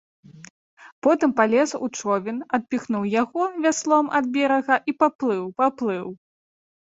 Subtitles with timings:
[1.07, 6.05] Потым палез у човен, адпіхнуў яго вяслом ад берага і паплыў, паплыў.